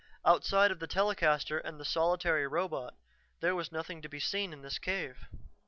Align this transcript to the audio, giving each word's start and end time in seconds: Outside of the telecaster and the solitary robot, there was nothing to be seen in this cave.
Outside 0.25 0.71
of 0.71 0.79
the 0.79 0.87
telecaster 0.87 1.59
and 1.59 1.79
the 1.79 1.85
solitary 1.85 2.47
robot, 2.47 2.95
there 3.39 3.53
was 3.53 3.71
nothing 3.71 4.01
to 4.01 4.09
be 4.09 4.19
seen 4.19 4.51
in 4.51 4.63
this 4.63 4.79
cave. 4.79 5.27